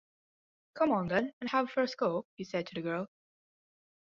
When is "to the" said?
2.65-2.81